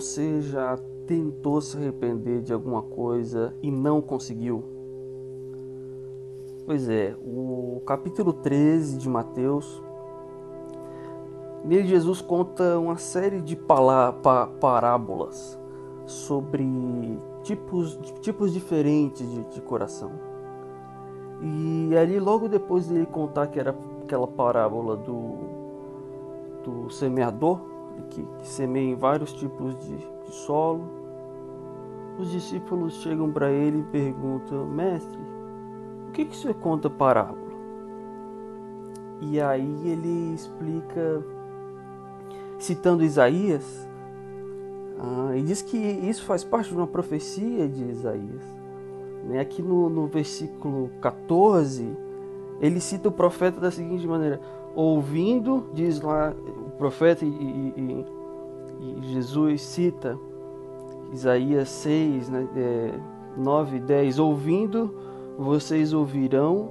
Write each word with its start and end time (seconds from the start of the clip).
você 0.00 0.40
já 0.40 0.78
tentou 1.06 1.60
se 1.60 1.76
arrepender 1.76 2.40
de 2.40 2.54
alguma 2.54 2.80
coisa 2.80 3.54
e 3.62 3.70
não 3.70 4.00
conseguiu? 4.00 4.64
Pois 6.64 6.88
é, 6.88 7.14
o 7.22 7.82
capítulo 7.84 8.32
13 8.32 8.96
de 8.96 9.06
Mateus, 9.10 9.82
nele 11.62 11.86
Jesus 11.86 12.22
conta 12.22 12.78
uma 12.78 12.96
série 12.96 13.42
de 13.42 13.58
parábolas 14.58 15.60
sobre 16.06 16.64
tipos, 17.42 17.98
tipos 18.22 18.54
diferentes 18.54 19.30
de, 19.30 19.44
de 19.44 19.60
coração. 19.60 20.12
E 21.42 21.94
ali, 21.94 22.18
logo 22.18 22.48
depois 22.48 22.88
de 22.88 22.94
ele 22.94 23.06
contar 23.06 23.48
que 23.48 23.60
era 23.60 23.76
aquela 24.02 24.26
parábola 24.26 24.96
do, 24.96 25.34
do 26.64 26.88
semeador, 26.90 27.69
que, 28.02 28.22
que 28.22 28.46
semeia 28.46 28.92
em 28.92 28.94
vários 28.94 29.32
tipos 29.32 29.76
de, 29.78 29.96
de 29.96 30.30
solo, 30.30 30.88
os 32.18 32.30
discípulos 32.30 32.94
chegam 33.02 33.30
para 33.30 33.50
ele 33.50 33.80
e 33.80 33.84
perguntam: 33.84 34.66
Mestre, 34.66 35.20
o 36.08 36.12
que, 36.12 36.24
que 36.24 36.36
você 36.36 36.52
conta 36.52 36.90
parábola? 36.90 37.50
E 39.20 39.40
aí 39.40 39.88
ele 39.88 40.34
explica, 40.34 41.22
citando 42.58 43.04
Isaías, 43.04 43.88
ah, 44.98 45.36
e 45.36 45.42
diz 45.42 45.62
que 45.62 45.76
isso 45.76 46.24
faz 46.24 46.44
parte 46.44 46.70
de 46.70 46.76
uma 46.76 46.86
profecia 46.86 47.66
de 47.66 47.84
Isaías. 47.84 48.42
Né? 49.24 49.40
Aqui 49.40 49.62
no, 49.62 49.88
no 49.88 50.06
versículo 50.06 50.90
14, 51.00 51.96
ele 52.60 52.80
cita 52.80 53.08
o 53.08 53.12
profeta 53.12 53.60
da 53.60 53.70
seguinte 53.70 54.06
maneira: 54.06 54.40
ouvindo, 54.74 55.70
diz 55.72 56.00
lá 56.00 56.34
profeta 56.80 57.26
e, 57.26 57.28
e, 57.28 58.06
e 58.80 59.12
Jesus 59.12 59.60
cita 59.60 60.18
Isaías 61.12 61.68
6, 61.68 62.30
né, 62.30 62.48
é, 62.56 62.92
9 63.36 63.76
e 63.76 63.80
10: 63.80 64.18
ouvindo, 64.18 64.94
vocês 65.38 65.92
ouvirão 65.92 66.70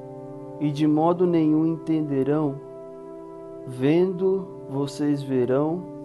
e 0.60 0.72
de 0.72 0.88
modo 0.88 1.28
nenhum 1.28 1.66
entenderão, 1.68 2.56
vendo, 3.68 4.48
vocês 4.68 5.22
verão. 5.22 6.00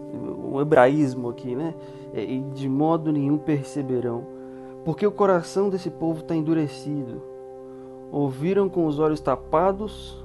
O 0.44 0.60
hebraísmo 0.60 1.30
aqui, 1.30 1.56
né? 1.56 1.74
É, 2.12 2.22
e 2.22 2.40
de 2.40 2.68
modo 2.68 3.10
nenhum 3.10 3.36
perceberão, 3.36 4.24
porque 4.84 5.04
o 5.04 5.10
coração 5.10 5.68
desse 5.68 5.90
povo 5.90 6.20
está 6.20 6.36
endurecido. 6.36 7.20
Ouviram 8.12 8.68
com 8.68 8.86
os 8.86 9.00
olhos 9.00 9.20
tapados 9.20 10.23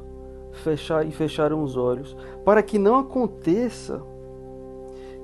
fechar, 0.52 1.06
e 1.06 1.12
fecharam 1.12 1.64
os 1.64 1.76
olhos, 1.78 2.16
para 2.44 2.62
que 2.62 2.78
não 2.78 2.96
aconteça 2.96 4.02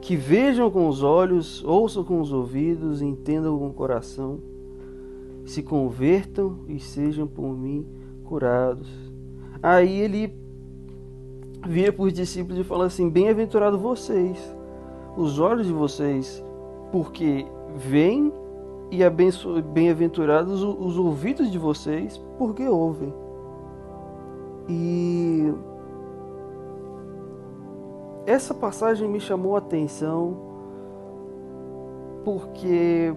que 0.02 0.16
vejam 0.16 0.70
com 0.70 0.88
os 0.88 1.02
olhos, 1.02 1.64
ouçam 1.64 2.04
com 2.04 2.22
os 2.22 2.32
ouvidos, 2.32 3.02
entendam 3.02 3.58
com 3.58 3.68
o 3.68 3.74
coração, 3.74 4.40
se 5.46 5.64
convertam 5.64 6.60
e 6.68 6.80
sejam 6.80 7.28
por 7.28 7.58
mim 7.58 7.86
curados. 8.24 8.90
Aí 9.64 10.00
ele 10.00 10.32
vira 11.68 11.92
para 11.92 12.06
os 12.06 12.14
discípulos 12.14 12.60
e 12.60 12.64
fala 12.64 12.86
assim: 12.86 13.10
Bem-aventurado 13.10 13.80
vocês, 13.80 14.56
os 15.18 15.40
olhos 15.40 15.66
de 15.66 15.74
vocês 15.74 16.44
porque 16.92 17.46
veem 17.76 18.32
e 18.92 19.00
bem-aventurados 19.74 20.62
os 20.62 20.98
ouvidos 20.98 21.52
de 21.52 21.58
vocês, 21.58 22.18
porque 22.38 22.64
ouvem. 22.68 23.14
E 24.68 25.54
essa 28.26 28.54
passagem 28.54 29.08
me 29.08 29.20
chamou 29.20 29.56
a 29.56 29.60
atenção 29.60 30.38
porque 32.24 33.14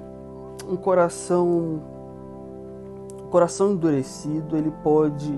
um 0.68 0.76
coração 0.76 1.82
um 3.24 3.30
coração 3.30 3.72
endurecido 3.72 4.56
ele 4.56 4.70
pode 4.82 5.32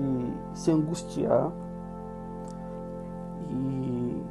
se 0.53 0.71
angustiar 0.71 1.51
e 3.49 4.23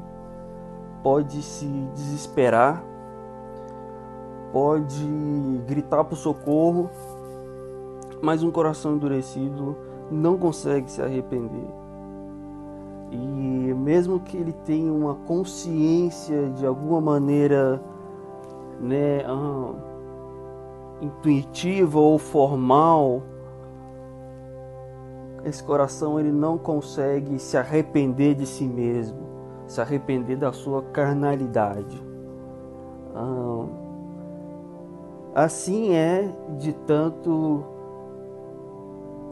pode 1.02 1.42
se 1.42 1.66
desesperar 1.94 2.84
pode 4.52 5.06
gritar 5.66 6.04
por 6.04 6.16
socorro, 6.16 6.90
mas 8.20 8.42
um 8.42 8.50
coração 8.50 8.94
endurecido 8.94 9.76
não 10.10 10.36
consegue 10.36 10.90
se 10.90 11.00
arrepender. 11.00 11.68
E 13.10 13.74
mesmo 13.74 14.20
que 14.20 14.36
ele 14.36 14.52
tenha 14.64 14.92
uma 14.92 15.14
consciência 15.14 16.48
de 16.50 16.64
alguma 16.64 17.00
maneira 17.00 17.82
né, 18.80 19.22
intuitiva 21.00 21.98
ou 21.98 22.18
formal, 22.18 23.22
esse 25.44 25.62
coração 25.62 26.20
ele 26.20 26.30
não 26.30 26.58
consegue 26.58 27.38
se 27.38 27.56
arrepender 27.56 28.34
de 28.34 28.46
si 28.46 28.64
mesmo, 28.64 29.18
se 29.66 29.80
arrepender 29.80 30.36
da 30.36 30.52
sua 30.52 30.82
carnalidade. 30.82 32.10
Assim 35.34 35.94
é 35.94 36.28
de 36.58 36.72
tanto 36.72 37.64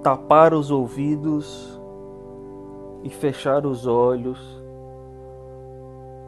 tapar 0.08 0.54
os 0.54 0.70
ouvidos 0.70 1.78
e 3.04 3.10
fechar 3.10 3.66
os 3.66 3.86
olhos, 3.86 4.38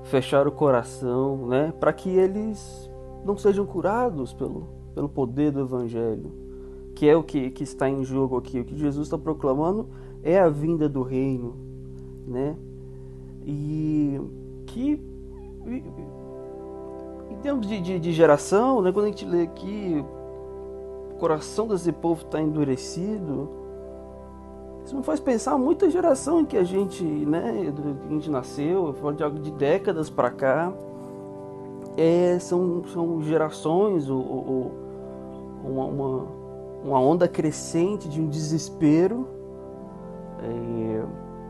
fechar 0.02 0.46
o 0.46 0.52
coração, 0.52 1.46
né, 1.46 1.72
para 1.80 1.90
que 1.90 2.10
eles 2.10 2.90
não 3.24 3.38
sejam 3.38 3.64
curados 3.64 4.34
pelo, 4.34 4.66
pelo 4.94 5.08
poder 5.08 5.50
do 5.50 5.60
Evangelho, 5.60 6.30
que 6.94 7.08
é 7.08 7.16
o 7.16 7.22
que, 7.22 7.50
que 7.50 7.62
está 7.62 7.88
em 7.88 8.04
jogo 8.04 8.36
aqui. 8.36 8.60
O 8.60 8.64
que 8.66 8.76
Jesus 8.76 9.06
está 9.06 9.16
proclamando 9.16 9.88
é 10.22 10.38
a 10.38 10.50
vinda 10.50 10.86
do 10.86 11.02
reino, 11.02 11.54
né, 12.26 12.54
e 13.46 14.20
que 14.66 15.02
em 17.30 17.36
termos 17.40 17.66
de, 17.66 17.80
de, 17.80 17.98
de 17.98 18.12
geração, 18.12 18.82
né, 18.82 18.92
quando 18.92 19.06
a 19.06 19.08
gente 19.08 19.24
lê 19.24 19.40
aqui, 19.40 20.04
o 21.14 21.14
coração 21.14 21.66
desse 21.66 21.90
povo 21.90 22.26
está 22.26 22.42
endurecido, 22.42 23.59
isso 24.90 24.96
me 24.96 25.04
faz 25.04 25.20
pensar 25.20 25.56
muita 25.56 25.88
geração 25.88 26.40
em 26.40 26.44
que 26.44 26.56
a 26.56 26.64
gente, 26.64 27.04
né, 27.04 27.72
a 28.04 28.12
gente 28.12 28.28
nasceu, 28.28 28.92
falo 28.94 29.14
de 29.14 29.22
algo 29.22 29.38
de 29.38 29.52
décadas 29.52 30.10
para 30.10 30.32
cá, 30.32 30.72
é, 31.96 32.36
são, 32.40 32.82
são 32.92 33.22
gerações 33.22 34.10
ou 34.10 34.72
uma, 35.64 35.84
uma, 35.84 36.26
uma, 36.84 37.00
onda 37.00 37.28
crescente 37.28 38.08
de 38.08 38.20
um 38.20 38.26
desespero, 38.26 39.28
é, 40.42 41.04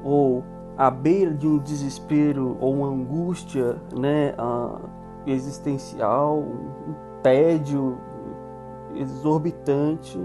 ou 0.04 0.44
à 0.76 0.90
beira 0.90 1.32
de 1.32 1.46
um 1.46 1.56
desespero 1.56 2.58
ou 2.60 2.74
uma 2.74 2.88
angústia, 2.88 3.80
né, 3.98 4.34
existencial, 5.26 6.40
um 6.40 7.22
tédio 7.22 7.96
exorbitante, 8.94 10.20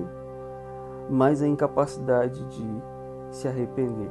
mas 1.10 1.42
a 1.42 1.48
incapacidade 1.48 2.44
de 2.48 2.95
se 3.36 3.48
arrepender. 3.48 4.10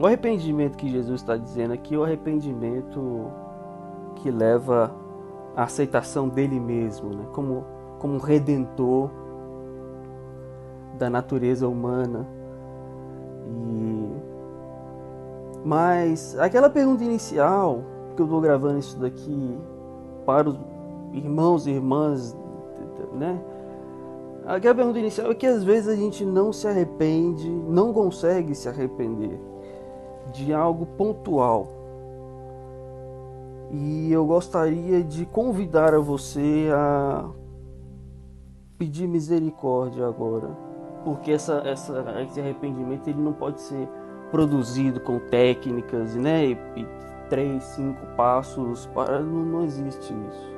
O 0.00 0.06
arrependimento 0.06 0.76
que 0.76 0.88
Jesus 0.88 1.20
está 1.20 1.36
dizendo 1.36 1.74
aqui 1.74 1.94
é 1.94 1.98
o 1.98 2.02
arrependimento 2.02 3.30
que 4.16 4.30
leva 4.30 4.90
à 5.54 5.64
aceitação 5.64 6.28
dele 6.28 6.58
mesmo, 6.58 7.10
né? 7.10 7.24
como, 7.32 7.64
como 7.98 8.18
redentor 8.18 9.10
da 10.98 11.10
natureza 11.10 11.68
humana. 11.68 12.26
E... 13.46 14.12
Mas 15.64 16.38
aquela 16.38 16.70
pergunta 16.70 17.04
inicial 17.04 17.82
que 18.16 18.22
eu 18.22 18.26
estou 18.26 18.40
gravando 18.40 18.78
isso 18.78 18.98
daqui 18.98 19.58
para 20.24 20.48
os 20.48 20.58
irmãos 21.12 21.66
e 21.66 21.70
irmãs, 21.70 22.36
né? 23.12 23.40
Aquela 24.46 24.74
pergunta 24.74 24.98
inicial 24.98 25.30
é 25.30 25.34
que 25.34 25.46
às 25.46 25.62
vezes 25.62 25.88
a 25.88 25.94
gente 25.94 26.24
não 26.24 26.52
se 26.52 26.66
arrepende, 26.66 27.48
não 27.48 27.92
consegue 27.92 28.54
se 28.54 28.68
arrepender 28.68 29.38
de 30.32 30.52
algo 30.52 30.86
pontual. 30.86 31.68
E 33.70 34.12
eu 34.12 34.26
gostaria 34.26 35.02
de 35.02 35.24
convidar 35.26 35.94
a 35.94 35.98
você 35.98 36.68
a 36.74 37.28
pedir 38.76 39.06
misericórdia 39.06 40.06
agora, 40.06 40.48
porque 41.04 41.30
essa, 41.30 41.62
essa, 41.64 42.04
esse 42.22 42.40
arrependimento 42.40 43.08
ele 43.08 43.20
não 43.20 43.32
pode 43.32 43.60
ser 43.60 43.88
produzido 44.30 45.00
com 45.00 45.18
técnicas, 45.18 46.16
né? 46.16 46.46
E, 46.46 46.52
e 46.76 46.86
três, 47.30 47.62
cinco 47.64 48.04
passos 48.16 48.86
para 48.86 49.20
não, 49.20 49.44
não 49.44 49.64
existe 49.64 50.12
isso. 50.12 50.52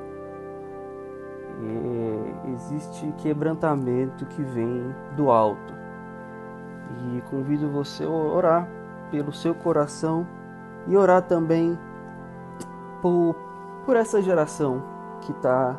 É, 1.63 2.14
existe 2.51 3.11
quebrantamento 3.17 4.25
que 4.25 4.41
vem 4.41 4.93
do 5.15 5.29
alto. 5.29 5.73
E 7.13 7.21
convido 7.29 7.69
você 7.69 8.03
a 8.03 8.09
orar 8.09 8.69
pelo 9.11 9.33
seu 9.33 9.53
coração 9.53 10.27
e 10.87 10.95
orar 10.95 11.21
também 11.21 11.77
por, 13.01 13.35
por 13.85 13.95
essa 13.95 14.21
geração 14.21 14.81
que 15.21 15.31
está 15.31 15.77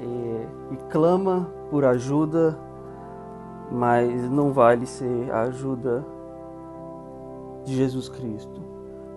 é, 0.00 0.46
e 0.72 0.76
clama 0.90 1.48
por 1.70 1.84
ajuda, 1.84 2.58
mas 3.70 4.30
não 4.30 4.52
vale 4.52 4.86
ser 4.86 5.30
a 5.30 5.42
ajuda 5.42 6.04
de 7.64 7.76
Jesus 7.76 8.08
Cristo. 8.08 8.60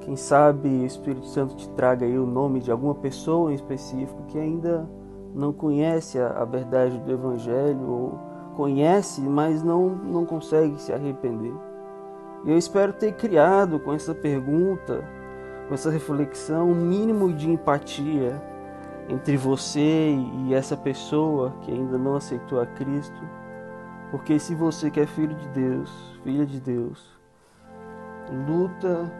Quem 0.01 0.15
sabe 0.15 0.67
o 0.67 0.85
Espírito 0.85 1.27
Santo 1.27 1.55
te 1.55 1.69
traga 1.69 2.05
aí 2.05 2.17
o 2.17 2.25
nome 2.25 2.59
de 2.59 2.71
alguma 2.71 2.95
pessoa 2.95 3.51
em 3.51 3.55
específico 3.55 4.23
que 4.27 4.39
ainda 4.39 4.89
não 5.33 5.53
conhece 5.53 6.19
a, 6.19 6.43
verdade 6.45 6.97
do 6.99 7.11
Evangelho 7.11 7.89
ou 7.89 8.19
conhece, 8.55 9.21
mas 9.21 9.63
não, 9.63 9.89
não 9.89 10.25
consegue 10.25 10.79
se 10.79 10.91
arrepender. 10.91 11.53
Eu 12.45 12.57
espero 12.57 12.93
ter 12.93 13.13
criado 13.13 13.79
com 13.79 13.93
essa 13.93 14.13
pergunta, 14.13 15.03
com 15.67 15.73
essa 15.73 15.89
reflexão, 15.89 16.71
um 16.71 16.75
mínimo 16.75 17.31
de 17.31 17.49
empatia 17.49 18.41
entre 19.07 19.37
você 19.37 20.15
e 20.47 20.53
essa 20.53 20.75
pessoa 20.75 21.53
que 21.61 21.71
ainda 21.71 21.97
não 21.97 22.15
aceitou 22.15 22.59
a 22.59 22.65
Cristo. 22.65 23.21
Porque 24.09 24.39
se 24.39 24.55
você 24.55 24.89
que 24.89 24.99
é 24.99 25.05
filho 25.05 25.35
de 25.35 25.47
Deus, 25.49 26.19
filha 26.23 26.45
de 26.45 26.59
Deus, 26.59 27.17
luta 28.47 29.11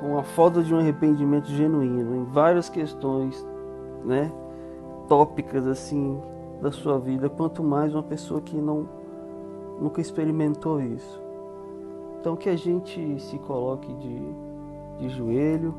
com 0.00 0.18
a 0.18 0.22
falta 0.22 0.62
de 0.62 0.74
um 0.74 0.78
arrependimento 0.78 1.48
genuíno 1.48 2.16
em 2.16 2.24
várias 2.24 2.68
questões, 2.68 3.46
né, 4.04 4.32
tópicas 5.08 5.66
assim 5.66 6.20
da 6.60 6.70
sua 6.70 6.98
vida, 6.98 7.28
quanto 7.28 7.62
mais 7.62 7.94
uma 7.94 8.02
pessoa 8.02 8.40
que 8.40 8.56
não 8.56 8.88
nunca 9.80 10.00
experimentou 10.00 10.80
isso. 10.80 11.20
Então 12.20 12.36
que 12.36 12.48
a 12.48 12.56
gente 12.56 13.20
se 13.20 13.38
coloque 13.38 13.92
de, 13.94 14.20
de 14.98 15.08
joelho, 15.08 15.74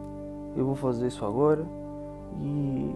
eu 0.56 0.66
vou 0.66 0.76
fazer 0.76 1.08
isso 1.08 1.26
agora, 1.26 1.66
e 2.42 2.96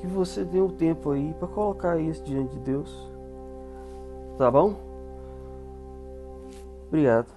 que 0.00 0.06
você 0.06 0.44
dê 0.44 0.60
um 0.60 0.68
tempo 0.68 1.10
aí 1.10 1.34
para 1.38 1.48
colocar 1.48 1.98
isso 1.98 2.22
diante 2.24 2.54
de 2.54 2.60
Deus. 2.60 3.10
Tá 4.36 4.50
bom? 4.50 4.74
Obrigado. 6.88 7.28